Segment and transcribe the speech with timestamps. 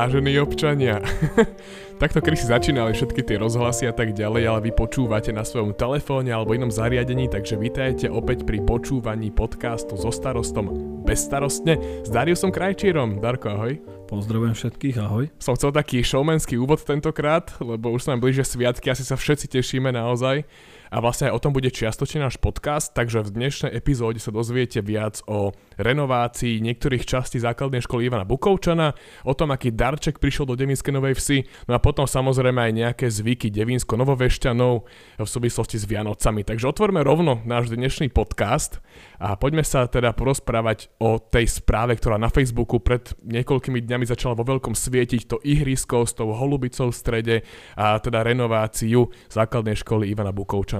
[0.00, 0.96] Vážení občania,
[2.00, 5.76] takto kedy si začínali všetky tie rozhlasy a tak ďalej, ale vy počúvate na svojom
[5.76, 10.72] telefóne alebo inom zariadení, takže vítajte opäť pri počúvaní podcastu so starostom
[11.04, 13.20] bezstarostne s Dariusom Krajčírom.
[13.20, 13.76] Darko, ahoj.
[14.08, 15.28] Pozdravujem všetkých, ahoj.
[15.36, 19.52] Som chcel taký showmanský úvod tentokrát, lebo už sa nám blíže sviatky, asi sa všetci
[19.52, 20.48] tešíme naozaj
[20.90, 24.82] a vlastne aj o tom bude čiastočne náš podcast, takže v dnešnej epizóde sa dozviete
[24.82, 30.58] viac o renovácii niektorých častí základnej školy Ivana Bukovčana, o tom, aký darček prišiel do
[30.58, 31.38] Devinskej Novej Vsi,
[31.70, 34.74] no a potom samozrejme aj nejaké zvyky Devinsko-Novovešťanov
[35.22, 36.42] v súvislosti s Vianocami.
[36.42, 38.82] Takže otvorme rovno náš dnešný podcast
[39.22, 44.34] a poďme sa teda porozprávať o tej správe, ktorá na Facebooku pred niekoľkými dňami začala
[44.34, 47.36] vo veľkom svietiť to ihrisko s tou holubicou v strede
[47.78, 50.79] a teda renováciu základnej školy Ivana Bukovčana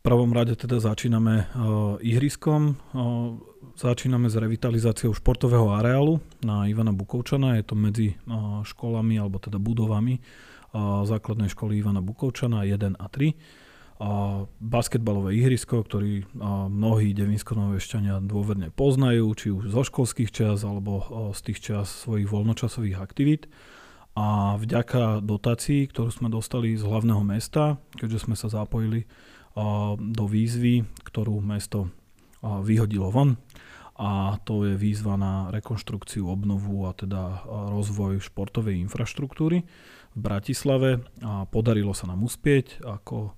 [0.00, 2.76] prvom rade teda začíname uh, ihriskom.
[2.92, 3.36] Uh,
[3.76, 7.60] začíname s revitalizáciou športového areálu na Ivana Bukovčana.
[7.60, 10.20] Je to medzi uh, školami, alebo teda budovami
[11.02, 13.34] základnej školy Ivana Bukovčana 1 a 3.
[14.00, 14.10] A
[14.62, 16.24] basketbalové ihrisko, ktorý
[16.70, 21.02] mnohí devinsko-novešťania dôverne poznajú, či už zo školských čas alebo
[21.34, 23.50] z tých čas svojich voľnočasových aktivít.
[24.14, 29.04] A vďaka dotácii, ktorú sme dostali z hlavného mesta, keďže sme sa zapojili
[29.98, 31.90] do výzvy, ktorú mesto
[32.40, 33.36] vyhodilo von.
[34.00, 39.60] A to je výzva na rekonštrukciu, obnovu a teda rozvoj športovej infraštruktúry
[40.16, 41.04] v Bratislave.
[41.20, 43.36] A podarilo sa nám uspieť ako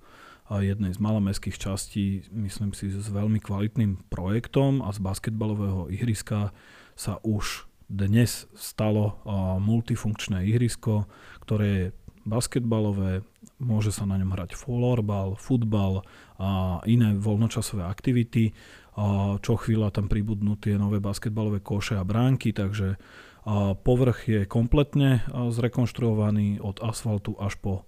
[0.52, 6.54] jednej z malomestských častí, myslím si, s veľmi kvalitným projektom a z basketbalového ihriska
[6.94, 9.18] sa už dnes stalo
[9.58, 11.10] multifunkčné ihrisko,
[11.42, 11.86] ktoré je
[12.22, 13.26] basketbalové,
[13.58, 16.06] môže sa na ňom hrať florbal, futbal
[16.38, 18.54] a iné voľnočasové aktivity.
[18.92, 23.00] A čo chvíľa tam pribudnú tie nové basketbalové koše a bránky, takže
[23.42, 27.82] a povrch je kompletne zrekonštruovaný od asfaltu až po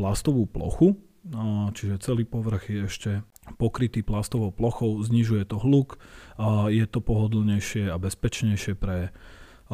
[0.00, 0.96] plastovú plochu,
[1.36, 3.10] a čiže celý povrch je ešte
[3.60, 6.00] pokrytý plastovou plochou, znižuje to hluk,
[6.40, 9.12] a je to pohodlnejšie a bezpečnejšie pre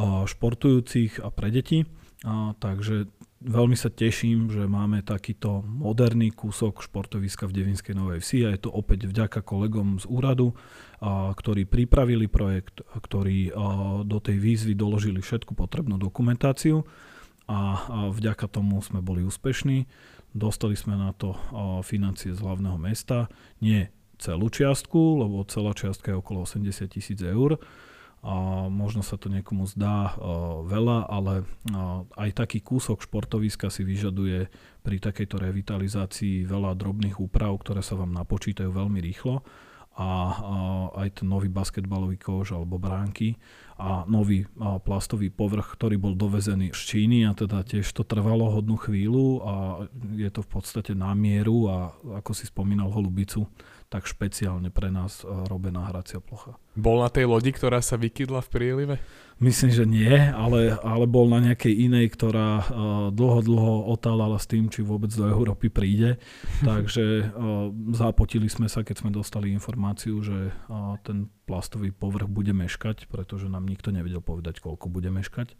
[0.01, 1.87] športujúcich a pre deti.
[2.21, 3.09] A, takže
[3.41, 8.69] veľmi sa teším, že máme takýto moderný kúsok športoviska v Devinskej Novej Vsi a je
[8.69, 10.53] to opäť vďaka kolegom z úradu,
[11.01, 16.85] a, ktorí pripravili projekt, a, ktorí a, do tej výzvy doložili všetku potrebnú dokumentáciu.
[17.49, 19.89] A, a vďaka tomu sme boli úspešní.
[20.37, 23.33] Dostali sme na to a, financie z hlavného mesta,
[23.65, 23.89] nie
[24.21, 27.57] celú čiastku, lebo celá čiastka je okolo 80 tisíc eur,
[28.21, 30.13] a možno sa to niekomu zdá
[30.69, 31.49] veľa, ale
[32.21, 34.53] aj taký kúsok športoviska si vyžaduje
[34.85, 39.41] pri takejto revitalizácii veľa drobných úprav, ktoré sa vám napočítajú veľmi rýchlo.
[40.01, 40.09] A
[40.97, 43.37] aj ten nový basketbalový koš alebo bránky
[43.81, 44.45] a nový
[44.85, 49.55] plastový povrch, ktorý bol dovezený z Číny a teda tiež to trvalo hodnú chvíľu a
[50.21, 53.49] je to v podstate na mieru a ako si spomínal holubicu,
[53.91, 56.55] tak špeciálne pre nás eh, robená hracia plocha.
[56.79, 58.97] Bol na tej lodi, ktorá sa vykydla v prílive?
[59.41, 62.65] Myslím, že nie, ale, ale bol na nejakej inej, ktorá uh,
[63.09, 66.21] dlho, dlho otálala s tým, či vôbec do Európy príde.
[66.69, 70.53] Takže uh, zapotili sme sa, keď sme dostali informáciu, že
[71.09, 75.55] ten plastový povrch bude meškať, pretože nám nikto nevedel povedať, koľko bude meškať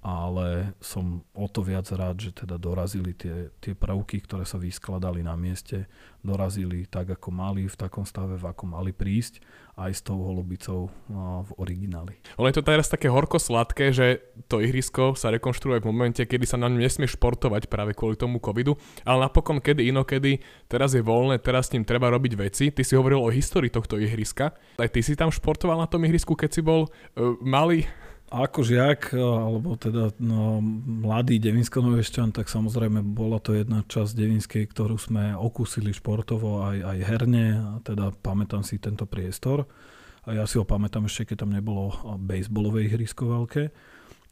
[0.00, 5.20] ale som o to viac rád, že teda dorazili tie, tie prvky, ktoré sa vyskladali
[5.20, 5.92] na mieste,
[6.24, 9.44] dorazili tak, ako mali, v takom stave, v ako mali prísť,
[9.76, 12.16] aj s tou holubicou no, v origináli.
[12.40, 16.56] Ono je to teraz také horko-sladké, že to ihrisko sa rekonštruuje v momente, kedy sa
[16.56, 21.40] na ňom nesmie športovať práve kvôli tomu covidu, ale napokon kedy inokedy, teraz je voľné,
[21.44, 22.72] teraz s ním treba robiť veci.
[22.72, 24.56] Ty si hovoril o histórii tohto ihriska.
[24.80, 27.84] Aj ty si tam športoval na tom ihrisku, keď si bol uh, malý?
[28.30, 30.62] Ako žiak, alebo teda no,
[31.02, 36.78] mladý devinsko novešťan, tak samozrejme bola to jedna časť Devinskej, ktorú sme okúsili športovo aj,
[36.78, 39.66] aj herne, a teda pamätám si tento priestor.
[40.30, 41.90] A ja si ho pamätám ešte, keď tam nebolo
[42.22, 43.62] bejsbolové ihrisko veľké,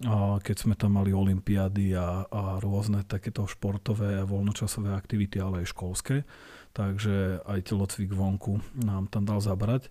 [0.06, 5.66] a keď sme tam mali olympiády a, a rôzne takéto športové a voľnočasové aktivity, ale
[5.66, 6.22] aj školské.
[6.70, 9.90] Takže aj telocvik vonku nám tam dal zabrať,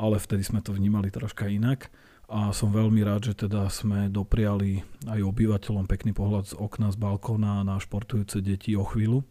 [0.00, 1.92] ale vtedy sme to vnímali troška inak
[2.28, 6.96] a som veľmi rád, že teda sme dopriali aj obyvateľom pekný pohľad z okna, z
[6.96, 9.22] balkóna na športujúce deti o chvíľu,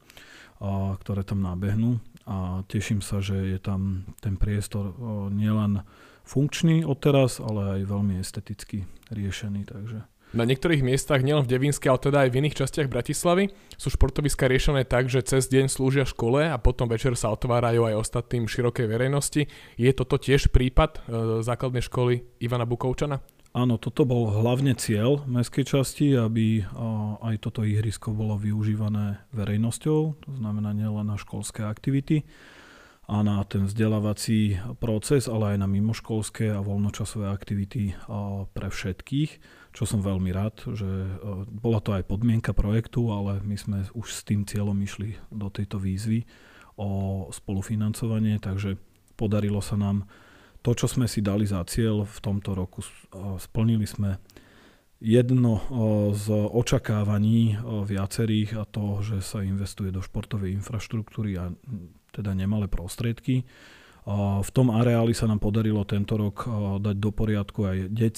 [0.62, 4.95] a, ktoré tam nabehnú a teším sa, že je tam ten priestor
[5.31, 5.84] nielen
[6.24, 12.01] funkčný odteraz, ale aj veľmi esteticky riešený, takže na niektorých miestach, nielen v Devinske, ale
[12.01, 16.50] teda aj v iných častiach Bratislavy, sú športoviska riešené tak, že cez deň slúžia škole
[16.50, 19.45] a potom večer sa otvárajú aj ostatným širokej verejnosti.
[19.77, 21.00] Je toto tiež prípad e,
[21.45, 23.21] základnej školy Ivana Bukovčana?
[23.53, 26.65] Áno, toto bol hlavne cieľ mestskej časti, aby
[27.21, 32.25] aj toto ihrisko bolo využívané verejnosťou, to znamená nielen na školské aktivity
[33.06, 37.94] a na ten vzdelávací proces, ale aj na mimoškolské a voľnočasové aktivity
[38.57, 39.31] pre všetkých,
[39.73, 40.85] čo som veľmi rád, že
[41.49, 45.81] bola to aj podmienka projektu, ale my sme už s tým cieľom išli do tejto
[45.81, 46.29] výzvy
[46.77, 48.77] o spolufinancovanie, takže
[49.17, 50.05] podarilo sa nám
[50.61, 52.85] to, čo sme si dali za cieľ v tomto roku,
[53.41, 54.21] splnili sme
[55.03, 55.59] jedno
[56.15, 61.51] z očakávaní viacerých a to, že sa investuje do športovej infraštruktúry a
[62.15, 63.43] teda nemalé prostriedky.
[64.07, 66.44] V tom areáli sa nám podarilo tento rok
[66.83, 67.77] dať do poriadku aj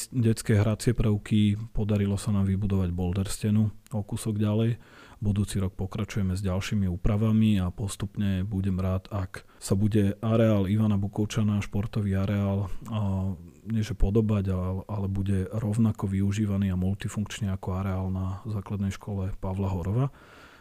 [0.09, 4.81] detské hracie prvky, podarilo sa nám vybudovať boulder stenu o kúsok ďalej.
[5.21, 10.99] Budúci rok pokračujeme s ďalšími úpravami a postupne budem rád, ak sa bude areál Ivana
[10.99, 13.31] Bukovčana, športový areál, a,
[13.69, 19.37] nie že podobať, ale, ale bude rovnako využívaný a multifunkčný ako areál na základnej škole
[19.39, 20.11] Pavla Horova,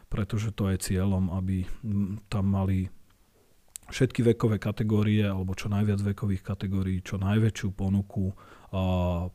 [0.07, 1.67] pretože to je cieľom, aby
[2.31, 2.93] tam mali
[3.95, 8.35] všetky vekové kategórie alebo čo najviac vekových kategórií, čo najväčšiu ponuku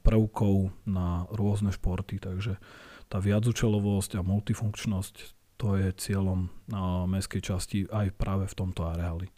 [0.03, 2.19] prvkov na rôzne športy.
[2.19, 2.59] Takže
[3.07, 5.15] tá viacúčelovosť a multifunkčnosť,
[5.55, 6.51] to je cieľom
[7.07, 9.31] mestskej časti aj práve v tomto areáli.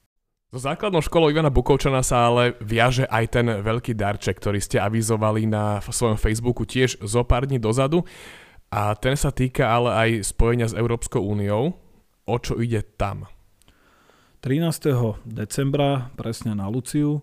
[0.52, 5.48] So základnou školou Ivana Bukovčana sa ale viaže aj ten veľký darček, ktorý ste avizovali
[5.48, 8.04] na svojom Facebooku tiež zo pár dní dozadu.
[8.68, 11.80] A ten sa týka ale aj spojenia s Európskou úniou.
[12.28, 13.32] O čo ide tam?
[14.42, 15.22] 13.
[15.22, 17.22] decembra, presne na Luciu,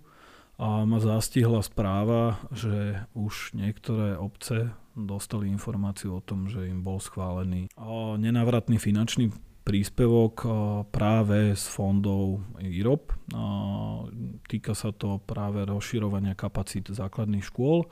[0.54, 7.02] a ma zastihla správa, že už niektoré obce dostali informáciu o tom, že im bol
[7.02, 7.74] schválený
[8.22, 9.34] nenávratný finančný
[9.66, 10.46] príspevok
[10.94, 13.10] práve z fondov IROP.
[14.46, 17.82] Týka sa to práve rozširovania kapacít základných škôl.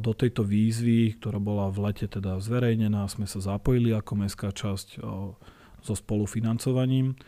[0.00, 4.96] Do tejto výzvy, ktorá bola v lete teda zverejnená, sme sa zapojili ako mestská časť
[5.84, 7.20] so spolufinancovaním.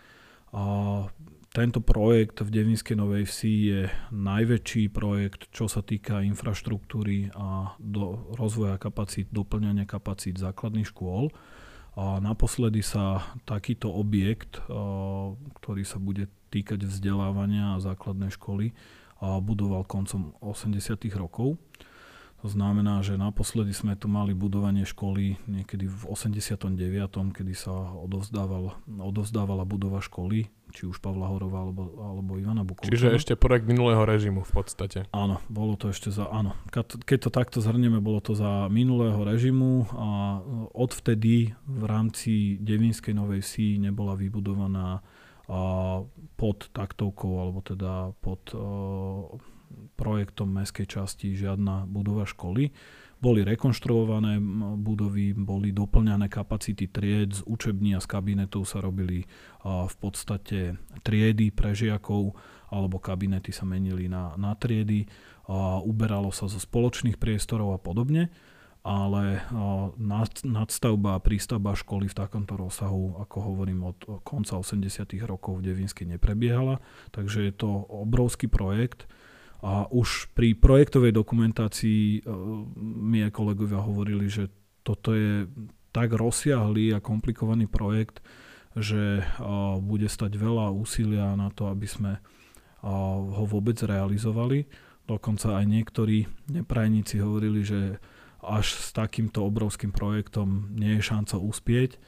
[1.57, 3.81] Tento projekt v Devinskej Novej Vsi je
[4.13, 11.33] najväčší projekt, čo sa týka infraštruktúry a do rozvoja kapacít, doplňania kapacít základných škôl.
[11.97, 14.61] A naposledy sa takýto objekt,
[15.57, 18.77] ktorý sa bude týkať vzdelávania a základnej školy,
[19.21, 21.09] budoval koncom 80.
[21.17, 21.57] rokov.
[22.47, 26.79] To znamená, že naposledy sme tu mali budovanie školy niekedy v 89.,
[27.35, 32.95] kedy sa odovzdávala, odovzdávala budova školy či už Pavla Horova alebo, alebo Ivana Bukovčana.
[32.95, 35.11] Čiže ešte projekt minulého režimu v podstate.
[35.11, 36.55] Áno, bolo to ešte za, áno.
[37.03, 40.39] Keď to takto zhrnieme, bolo to za minulého režimu a
[40.71, 45.03] odvtedy v rámci Devinskej Novej Vsi nebola vybudovaná
[46.39, 48.55] pod taktovkou alebo teda pod
[49.97, 52.71] projektom mestskej časti žiadna budova školy.
[53.17, 54.37] Boli rekonštruované
[54.77, 59.25] budovy, boli doplňané kapacity tried, z učební a z kabinetov sa robili
[59.65, 62.37] v podstate triedy pre žiakov,
[62.69, 65.09] alebo kabinety sa menili na, na triedy,
[65.89, 68.29] uberalo sa zo spoločných priestorov a podobne
[68.87, 69.43] ale
[69.99, 75.03] nad, nadstavba a prístavba školy v takomto rozsahu, ako hovorím, od konca 80.
[75.27, 76.79] rokov v Devinskej neprebiehala.
[77.11, 79.11] Takže je to obrovský projekt,
[79.65, 82.31] a už pri projektovej dokumentácii e,
[82.77, 84.53] mi aj kolegovia hovorili, že
[84.85, 85.49] toto je
[85.91, 88.21] tak rozsiahlý a komplikovaný projekt,
[88.77, 89.25] že e,
[89.81, 92.21] bude stať veľa úsilia na to, aby sme e,
[93.33, 94.69] ho vôbec realizovali.
[95.09, 97.97] Dokonca aj niektorí neprajníci hovorili, že
[98.45, 101.99] až s takýmto obrovským projektom nie je šanca uspieť.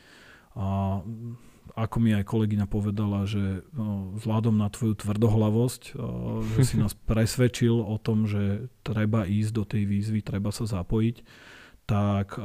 [0.58, 1.00] A
[1.74, 5.82] ako mi aj kolegyňa povedala, že no, vzhľadom na tvoju tvrdohlavosť,
[6.56, 11.16] že si nás presvedčil o tom, že treba ísť do tej výzvy, treba sa zapojiť,
[11.88, 12.36] tak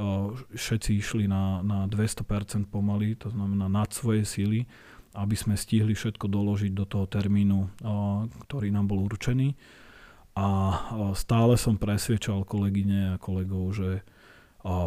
[0.56, 4.64] všetci išli na, na 200% pomaly, to znamená nad svoje síly,
[5.14, 7.84] aby sme stihli všetko doložiť do toho termínu,
[8.48, 9.54] ktorý nám bol určený.
[10.34, 10.48] A
[11.14, 14.02] stále som presvedčal kolegyne a kolegov, že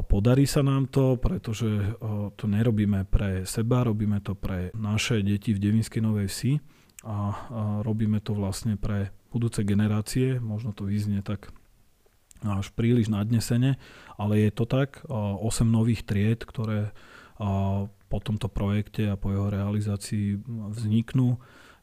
[0.08, 2.00] Podarí sa nám to, pretože
[2.40, 6.52] to nerobíme pre seba, robíme to pre naše deti v Devinskej Novej Vsi
[7.04, 7.16] a
[7.84, 10.40] robíme to vlastne pre budúce generácie.
[10.40, 11.52] Možno to vyznie tak
[12.40, 13.76] až príliš nadnesene,
[14.16, 15.04] ale je to tak.
[15.12, 16.96] 8 nových tried, ktoré
[18.08, 20.40] po tomto projekte a po jeho realizácii
[20.72, 21.36] vzniknú,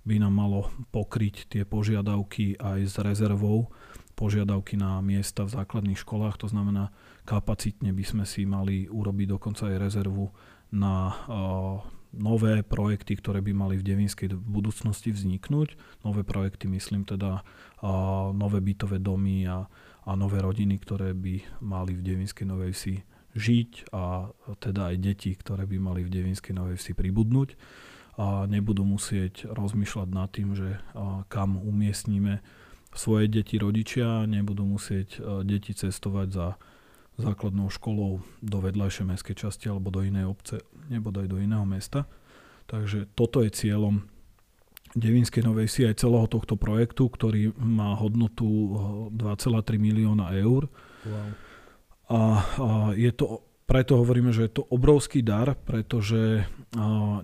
[0.04, 3.72] by nám malo pokryť tie požiadavky aj s rezervou
[4.14, 6.38] požiadavky na miesta v základných školách.
[6.44, 6.94] To znamená,
[7.26, 10.30] kapacitne by sme si mali urobiť dokonca aj rezervu
[10.76, 11.18] na
[12.14, 15.80] nové projekty, ktoré by mali v Devinskej budúcnosti vzniknúť.
[16.06, 17.42] Nové projekty, myslím teda
[18.36, 19.66] nové bytové domy a,
[20.06, 22.96] a nové rodiny, ktoré by mali v Devinskej Novej Vsi
[23.34, 24.30] žiť a
[24.62, 27.58] teda aj deti, ktoré by mali v Devinskej Novej Vsi pribudnúť
[28.14, 30.78] a nebudú musieť rozmýšľať nad tým, že
[31.34, 32.46] kam umiestníme
[32.94, 36.48] svoje deti rodičia, nebudú musieť deti cestovať za
[37.18, 42.10] základnou školou do vedľajšej mestskej časti alebo do inej obce, nebodaj do iného mesta.
[42.66, 44.10] Takže toto je cieľom
[44.94, 48.46] Devinskej Novej Si aj celého tohto projektu, ktorý má hodnotu
[49.10, 50.70] 2,3 eh, milióna eur.
[51.06, 51.30] Wow.
[52.14, 52.20] A,
[52.62, 53.42] a je to
[53.74, 56.46] preto hovoríme, že je to obrovský dar, pretože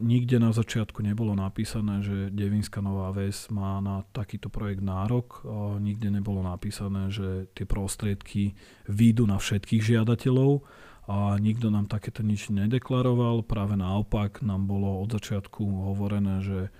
[0.01, 5.45] nikde na začiatku nebolo napísané, že Devinská Nová Ves má na takýto projekt nárok.
[5.77, 8.57] Nikde nebolo napísané, že tie prostriedky
[8.89, 10.65] výjdu na všetkých žiadateľov
[11.05, 13.45] a nikto nám takéto nič nedeklaroval.
[13.45, 16.73] Práve naopak nám bolo od začiatku hovorené, že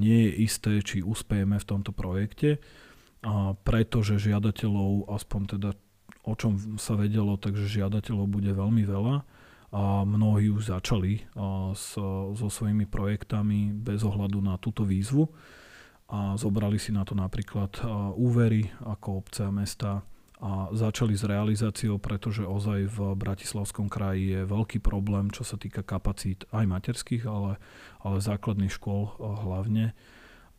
[0.00, 2.56] nie je isté, či uspejeme v tomto projekte,
[3.68, 5.76] pretože žiadateľov, aspoň teda
[6.24, 9.16] o čom sa vedelo, takže žiadateľov bude veľmi veľa.
[9.74, 11.26] A mnohí už začali
[11.74, 11.98] s,
[12.34, 15.26] so svojimi projektami bez ohľadu na túto výzvu.
[16.08, 17.82] A zobrali si na to napríklad
[18.14, 20.06] úvery ako obce a mesta
[20.44, 25.80] a začali s realizáciou, pretože ozaj v Bratislavskom kraji je veľký problém, čo sa týka
[25.80, 27.56] kapacít aj materských, ale,
[28.04, 29.96] ale základných škôl hlavne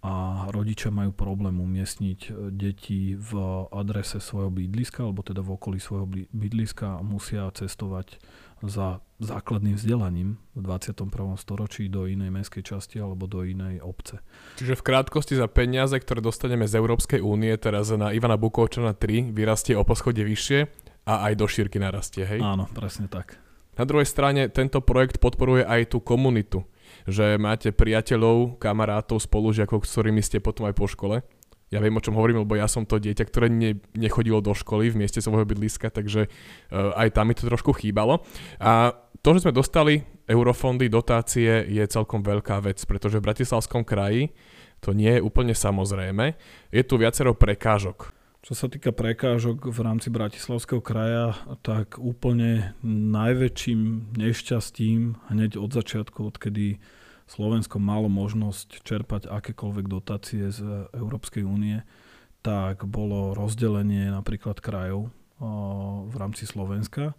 [0.06, 3.32] a rodičia majú problém umiestniť e, deti v
[3.74, 8.22] adrese svojho bydliska, alebo teda v okolí svojho bydliska a musia cestovať
[8.62, 11.10] za základným vzdelaním v 21.
[11.42, 14.22] storočí do inej mestskej časti alebo do inej obce.
[14.62, 19.34] Čiže v krátkosti za peniaze, ktoré dostaneme z Európskej únie, teraz na Ivana Bukovčana 3
[19.34, 20.60] vyrastie o poschodie vyššie
[21.10, 22.46] a aj do šírky narastie, hej?
[22.46, 23.42] Áno, presne tak.
[23.76, 26.64] Na druhej strane tento projekt podporuje aj tú komunitu
[27.06, 31.22] že máte priateľov, kamarátov, spolužiakov, s ktorými ste potom aj po škole.
[31.74, 34.94] Ja viem, o čom hovorím, lebo ja som to dieťa, ktoré ne, nechodilo do školy
[34.94, 38.22] v mieste svojho bydliska, takže uh, aj tam mi to trošku chýbalo.
[38.62, 38.94] A
[39.26, 44.30] to, že sme dostali eurofondy, dotácie, je celkom veľká vec, pretože v Bratislavskom kraji
[44.78, 46.38] to nie je úplne samozrejme.
[46.70, 48.14] Je tu viacero prekážok.
[48.46, 51.34] Čo sa týka prekážok v rámci Bratislavského kraja,
[51.66, 56.78] tak úplne najväčším nešťastím hneď od začiatku, odkedy
[57.26, 60.62] Slovensko malo možnosť čerpať akékoľvek dotácie z
[60.94, 61.82] Európskej únie,
[62.46, 65.10] tak bolo rozdelenie napríklad krajov
[66.06, 67.18] v rámci Slovenska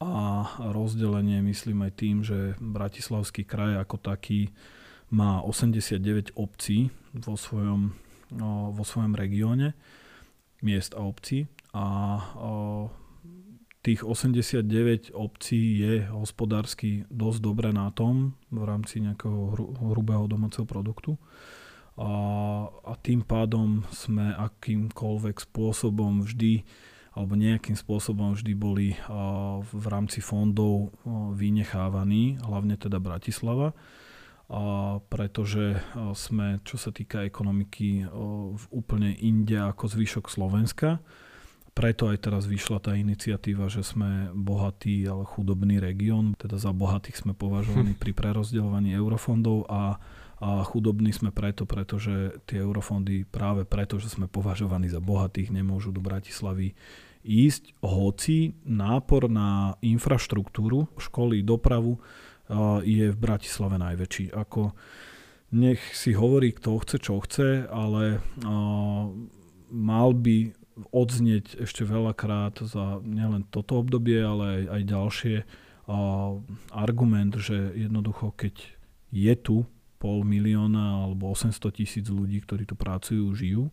[0.00, 4.56] a rozdelenie myslím aj tým, že Bratislavský kraj ako taký
[5.12, 7.92] má 89 obcí vo svojom,
[8.72, 9.76] vo svojom regióne
[10.62, 11.84] miest a obcí a
[13.86, 19.54] tých 89 obcí je hospodársky dosť dobre na tom v rámci nejakého
[19.94, 21.14] hrubého domáceho produktu.
[21.94, 22.10] A,
[22.66, 26.66] a tým pádom sme akýmkoľvek spôsobom vždy
[27.16, 28.92] alebo nejakým spôsobom vždy boli
[29.64, 30.92] v rámci fondov
[31.32, 33.72] vynechávaní, hlavne teda Bratislava
[35.10, 35.82] pretože
[36.14, 38.06] sme, čo sa týka ekonomiky,
[38.54, 41.02] v úplne inde ako zvyšok Slovenska.
[41.76, 46.32] Preto aj teraz vyšla tá iniciatíva, že sme bohatý, ale chudobný región.
[46.40, 48.00] Teda za bohatých sme považovaní hm.
[48.00, 50.00] pri prerozdeľovaní eurofondov a,
[50.40, 55.92] a chudobní sme preto, pretože tie eurofondy práve preto, že sme považovaní za bohatých, nemôžu
[55.92, 56.72] do Bratislavy
[57.26, 61.98] ísť, hoci nápor na infraštruktúru, školy, dopravu
[62.86, 64.30] je v Bratislave najväčší.
[64.30, 64.70] Ako
[65.54, 68.22] nech si hovorí, kto chce, čo chce, ale
[69.70, 70.54] mal by
[70.92, 75.36] odznieť ešte veľakrát za nielen toto obdobie, ale aj, aj ďalšie
[76.74, 78.54] argument, že jednoducho keď
[79.14, 79.64] je tu
[79.96, 83.72] pol milióna alebo 800 tisíc ľudí, ktorí tu pracujú, žijú,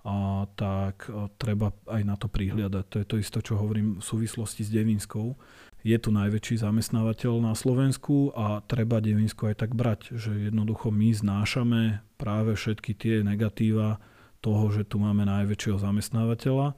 [0.00, 1.04] a, tak
[1.36, 2.84] treba aj na to prihliadať.
[2.88, 5.36] To je to isté, čo hovorím v súvislosti s Devinskou
[5.80, 11.08] je tu najväčší zamestnávateľ na Slovensku a treba Devinsko aj tak brať, že jednoducho my
[11.16, 13.96] znášame práve všetky tie negatíva
[14.44, 16.76] toho, že tu máme najväčšieho zamestnávateľa.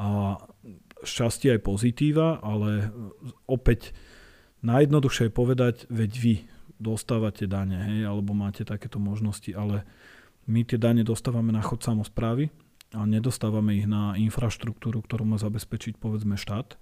[0.00, 0.08] A
[1.04, 2.92] šťastie aj pozitíva, ale
[3.44, 3.92] opäť
[4.64, 6.34] najjednoduchšie je povedať, veď vy
[6.82, 9.86] dostávate dane, hej, alebo máte takéto možnosti, ale
[10.50, 12.50] my tie dane dostávame na chod samozprávy
[12.92, 16.74] a nedostávame ich na infraštruktúru, ktorú má zabezpečiť povedzme štát,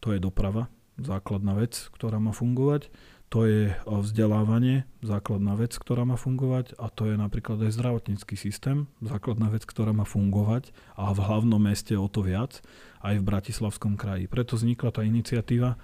[0.00, 2.88] to je doprava, základná vec, ktorá má fungovať.
[3.26, 8.86] to je vzdelávanie, základná vec, ktorá má fungovať a to je napríklad aj zdravotnícky systém,
[9.02, 12.62] základná vec, ktorá má fungovať a v hlavnom meste o to viac,
[13.02, 14.30] aj v Bratislavskom kraji.
[14.30, 15.74] Preto vznikla tá iniciatíva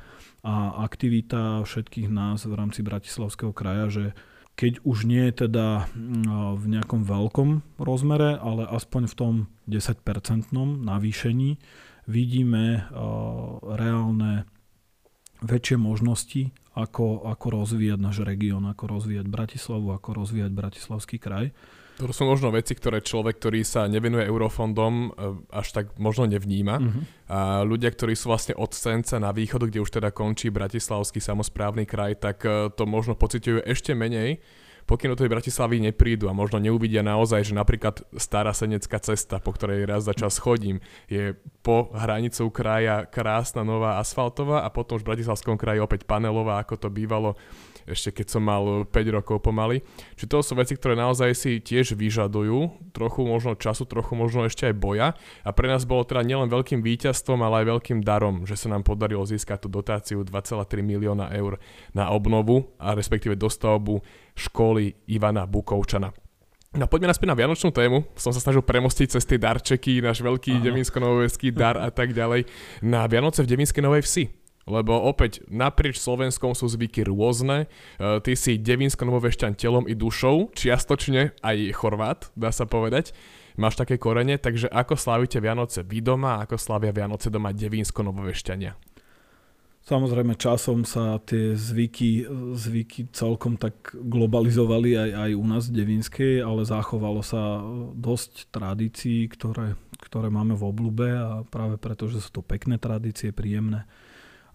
[0.47, 0.55] a
[0.87, 4.05] aktivita všetkých nás v rámci Bratislavského kraja, že
[4.55, 5.91] keď už nie je teda
[6.55, 9.35] v nejakom veľkom rozmere, ale aspoň v tom
[9.67, 11.59] 10-percentnom navýšení,
[12.07, 12.87] vidíme
[13.67, 14.47] reálne
[15.43, 21.53] väčšie možnosti ako, ako rozvíjať náš región, ako rozvíjať Bratislavu, ako rozvíjať Bratislavský kraj.
[22.01, 25.09] To sú možno veci, ktoré človek, ktorý sa nevenuje eurofondom, e,
[25.53, 26.81] až tak možno nevníma.
[26.81, 27.03] Uh-huh.
[27.29, 31.85] A ľudia, ktorí sú vlastne od Senca na východu, kde už teda končí Bratislavský samozprávny
[31.85, 34.41] kraj, tak e, to možno pociťujú ešte menej
[34.85, 39.55] pokým do tej Bratislavy neprídu a možno neuvidia naozaj, že napríklad stará senecká cesta, po
[39.55, 45.07] ktorej raz za čas chodím, je po hranicou kraja krásna nová asfaltová a potom už
[45.07, 47.39] v Bratislavskom kraji opäť panelová, ako to bývalo
[47.87, 49.83] ešte keď som mal 5 rokov pomaly.
[50.15, 54.71] Čiže to sú veci, ktoré naozaj si tiež vyžadujú, trochu možno času, trochu možno ešte
[54.71, 55.09] aj boja.
[55.43, 58.87] A pre nás bolo teda nielen veľkým víťazstvom, ale aj veľkým darom, že sa nám
[58.87, 61.59] podarilo získať tú dotáciu 2,3 milióna eur
[61.97, 64.03] na obnovu a respektíve dostavbu
[64.37, 66.13] školy Ivana Bukovčana.
[66.73, 68.09] No poďme naspäť na Vianočnú tému.
[68.17, 72.49] Som sa snažil premostiť cez tie darčeky, náš veľký devinsko-novoveský dar a tak ďalej.
[72.81, 74.42] Na Vianoce v Devinskej Novej Vsi.
[74.67, 77.67] Lebo opäť naprieč Slovenskom sú zvyky rôzne.
[77.99, 83.11] E, ty si devinsko-novovešťan telom i dušou, čiastočne aj Chorvát, dá sa povedať.
[83.59, 88.93] Máš také korene, takže ako slávite Vianoce vy doma, ako slávia Vianoce doma devinsko-novovešťania?
[89.83, 92.23] Samozrejme časom sa tie zvyky,
[92.55, 97.59] zvyky celkom tak globalizovali aj, aj u nás v Devinskej, ale zachovalo sa
[97.91, 103.35] dosť tradícií, ktoré, ktoré máme v oblúbe a práve preto, že sú to pekné tradície,
[103.35, 103.83] príjemné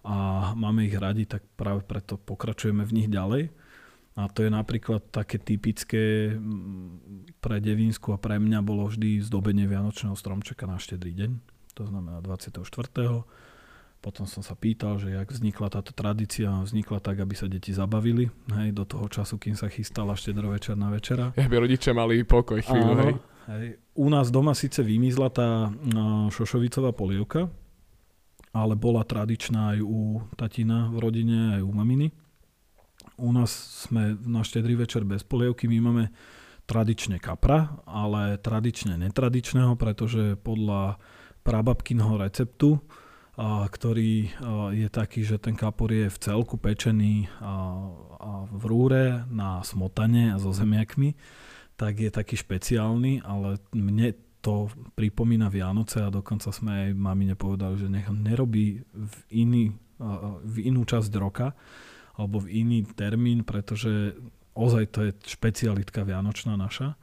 [0.06, 3.50] a máme ich radi, tak práve preto pokračujeme v nich ďalej.
[4.18, 6.34] A to je napríklad také typické
[7.38, 11.30] pre Devinsku a pre mňa bolo vždy zdobenie Vianočného stromčeka na štedrý deň,
[11.78, 12.66] to znamená 24
[13.98, 18.30] potom som sa pýtal, že jak vznikla táto tradícia, vznikla tak, aby sa deti zabavili,
[18.54, 21.34] hej, do toho času, kým sa chystala štedrovečerná večera.
[21.38, 23.14] Aby rodičia mali pokoj chvíľu, hej.
[23.50, 23.66] hej.
[23.98, 27.50] U nás doma síce vymizla tá no, šošovicová polievka,
[28.58, 32.08] ale bola tradičná aj u tatina v rodine, aj u maminy.
[33.18, 33.50] U nás
[33.86, 36.04] sme na štedrý večer bez polievky, my máme
[36.66, 40.98] tradične kapra, ale tradične netradičného, pretože podľa
[41.42, 42.82] prababkinho receptu
[43.46, 44.34] ktorý
[44.74, 47.30] je taký, že ten kapor je v celku pečený
[48.50, 51.14] v rúre na smotane a so zemiakmi,
[51.78, 57.74] tak je taký špeciálny, ale mne to pripomína Vianoce a dokonca sme aj mamine povedali,
[57.74, 59.64] že nech nerobí v, iný,
[60.46, 61.58] v inú časť roka
[62.14, 64.14] alebo v iný termín, pretože
[64.54, 66.94] ozaj to je špecialitka Vianočná naša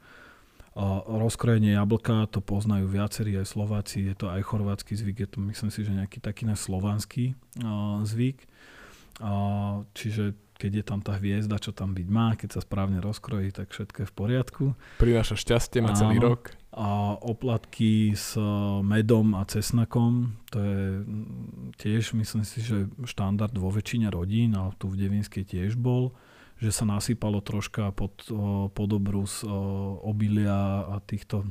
[1.08, 5.72] rozkrojenie jablka, to poznajú viacerí aj Slováci, je to aj chorvátsky zvyk, je to myslím
[5.72, 7.32] si, že nejaký taký náš slovanský
[8.04, 8.44] zvyk.
[9.96, 13.72] Čiže keď je tam tá hviezda, čo tam byť má, keď sa správne rozkrojí, tak
[13.72, 14.64] všetko je v poriadku.
[15.00, 16.52] Prináša šťastie na celý rok.
[16.74, 18.36] A oplatky s
[18.84, 20.82] medom a cesnakom, to je
[21.80, 26.12] tiež, myslím si, že štandard vo väčšine rodín, ale tu v Devinskej tiež bol
[26.56, 28.16] že sa nasypalo troška pod,
[28.72, 29.44] pod obrus
[30.00, 31.44] obilia a týchto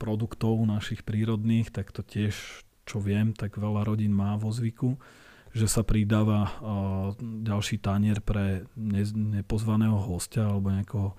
[0.00, 2.34] produktov našich prírodných, tak to tiež,
[2.82, 4.98] čo viem, tak veľa rodín má vo zvyku,
[5.52, 6.50] že sa pridáva
[7.20, 8.66] ďalší tanier pre
[9.14, 11.14] nepozvaného hostia alebo nejakého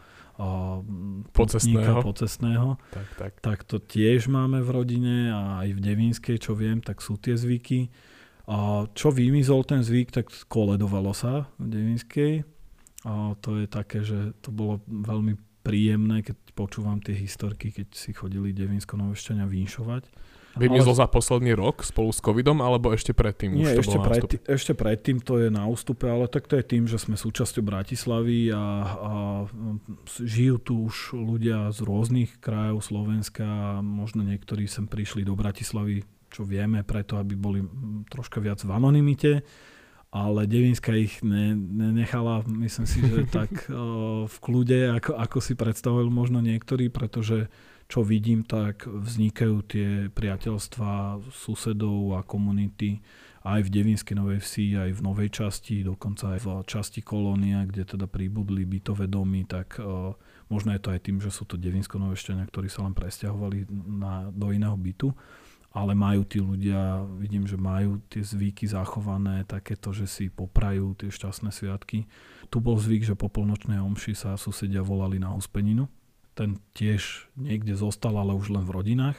[1.34, 2.02] pocestného.
[2.02, 2.82] pocestného.
[2.90, 3.32] Tak, tak.
[3.40, 7.38] tak to tiež máme v rodine a aj v Devínskej, čo viem, tak sú tie
[7.38, 7.94] zvyky.
[8.50, 12.32] A čo vymizol ten zvyk, tak koledovalo sa v Devínskej
[13.04, 18.12] a to je také, že to bolo veľmi príjemné, keď počúvam tie historky, keď si
[18.16, 19.48] chodili Devinsko novešťania
[20.54, 20.70] vinšovať.
[20.70, 23.58] Vymizlo za posledný rok spolu s covidom, alebo ešte predtým?
[23.58, 26.66] Nie, už to ešte, predtým, ešte predtým to je na ústupe, ale tak to je
[26.66, 29.12] tým, že sme súčasťou Bratislavy a, a
[30.22, 36.46] žijú tu už ľudia z rôznych krajov Slovenska možno niektorí sem prišli do Bratislavy, čo
[36.46, 37.60] vieme, preto aby boli
[38.10, 39.42] troška viac v anonimite
[40.14, 43.50] ale Devinska ich ne, nenechala, myslím si, že tak
[44.30, 47.50] v kľude, ako, ako si predstavil možno niektorí, pretože
[47.90, 53.02] čo vidím, tak vznikajú tie priateľstva susedov a komunity
[53.44, 57.84] aj v Devinskej Novej Vsi, aj v novej časti, dokonca aj v časti kolónia, kde
[57.84, 59.84] teda pribudli bytové domy, tak
[60.48, 63.68] možno je to aj tým, že sú to Devinsko-Novešťania, ktorí sa len presťahovali
[64.00, 65.12] na, do iného bytu
[65.74, 71.10] ale majú tí ľudia, vidím, že majú tie zvyky zachované, takéto, že si poprajú tie
[71.10, 72.06] šťastné sviatky.
[72.54, 75.90] Tu bol zvyk, že po polnočnej omši sa susedia volali na huspeninu.
[76.38, 79.18] Ten tiež niekde zostal, ale už len v rodinách.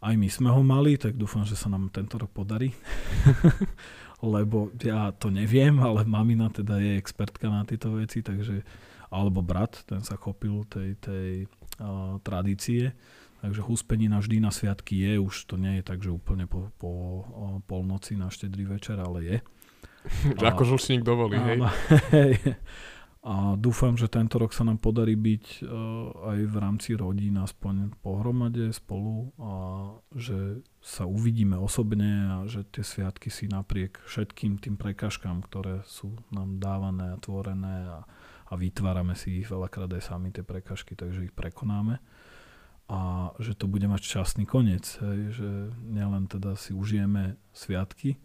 [0.00, 2.72] Aj my sme ho mali, tak dúfam, že sa nám tento rok podarí.
[4.24, 8.64] Lebo ja to neviem, ale mamina teda je expertka na tieto veci, takže
[9.12, 11.44] alebo brat, ten sa chopil tej, tej
[11.82, 12.96] uh, tradície
[13.40, 16.90] Takže huspenina vždy na sviatky je, už to nie je tak, že úplne po, po
[17.64, 19.36] polnoci na štedrý večer, ale je.
[20.36, 21.58] A, ako žlčník dovolí, hej.
[22.12, 22.32] hej.
[23.20, 25.68] A dúfam, že tento rok sa nám podarí byť uh,
[26.32, 29.52] aj v rámci rodín aspoň pohromade spolu a
[30.16, 36.16] že sa uvidíme osobne a že tie sviatky si napriek všetkým tým prekažkám, ktoré sú
[36.32, 38.08] nám dávané a tvorené a,
[38.48, 42.00] a vytvárame si ich veľakrát aj sami tie prekažky, takže ich prekonáme
[42.90, 45.50] a že to bude mať šťastný koniec, hej, že
[45.86, 48.18] nielen teda si užijeme sviatky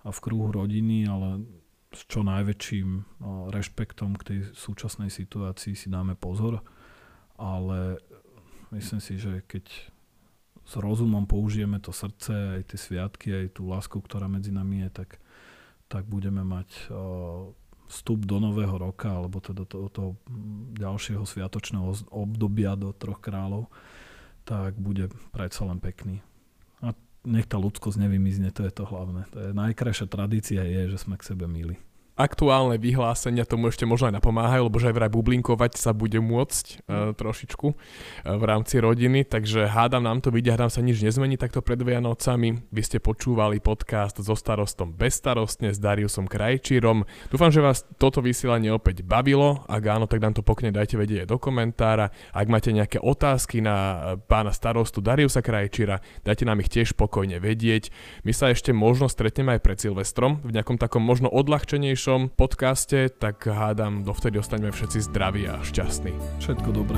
[0.00, 1.44] a v kruhu rodiny, ale
[1.92, 3.20] s čo najväčším
[3.52, 6.64] rešpektom k tej súčasnej situácii si dáme pozor,
[7.36, 8.00] ale
[8.72, 9.92] myslím si, že keď
[10.68, 15.04] s rozumom použijeme to srdce, aj tie sviatky, aj tú lásku, ktorá medzi nami je,
[15.04, 15.20] tak,
[15.88, 17.48] tak budeme mať uh,
[17.88, 20.10] vstup do nového roka, alebo teda do toho
[20.76, 23.72] ďalšieho sviatočného obdobia do troch kráľov,
[24.44, 26.20] tak bude predsa len pekný.
[26.84, 26.92] A
[27.24, 29.24] nech tá ľudskosť nevymizne, to je to hlavné.
[29.32, 31.80] To je najkrajšia tradícia je, že sme k sebe milí
[32.18, 36.64] aktuálne vyhlásenia tomu ešte možno aj napomáhajú, lebo že aj vraj bublinkovať sa bude môcť
[36.90, 37.76] uh, trošičku uh,
[38.26, 42.66] v rámci rodiny, takže hádam nám to vidia, hádam sa nič nezmení takto pred Vianocami.
[42.74, 47.06] Vy ste počúvali podcast so starostom bezstarostne s Dariusom Krajčírom.
[47.30, 49.62] Dúfam, že vás toto vysielanie opäť bavilo.
[49.70, 52.10] Ak áno, tak nám to pokne dajte vedieť aj do komentára.
[52.34, 57.38] Ak máte nejaké otázky na e, pána starostu Dariusa Krajčíra, dajte nám ich tiež spokojne
[57.38, 57.94] vedieť.
[58.26, 63.12] My sa ešte možno stretneme aj pred Silvestrom v nejakom takom možno odľahčenejšom ďalšom podcaste,
[63.20, 66.16] tak hádam, dovtedy ostaňme všetci zdraví a šťastní.
[66.40, 66.96] Všetko dobré.